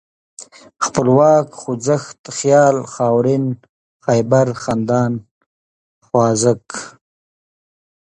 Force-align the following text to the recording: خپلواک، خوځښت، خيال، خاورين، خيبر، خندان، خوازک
خپلواک، 0.85 1.47
خوځښت، 1.61 2.19
خيال، 2.37 2.75
خاورين، 2.93 3.45
خيبر، 4.05 4.47
خندان، 4.63 5.11
خوازک 6.05 6.65